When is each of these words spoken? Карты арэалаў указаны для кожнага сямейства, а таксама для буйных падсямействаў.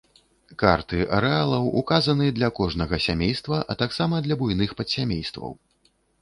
Карты 0.61 1.01
арэалаў 1.17 1.67
указаны 1.81 2.29
для 2.37 2.49
кожнага 2.61 2.99
сямейства, 3.07 3.61
а 3.75 3.77
таксама 3.83 4.23
для 4.29 4.35
буйных 4.41 4.75
падсямействаў. 4.81 5.49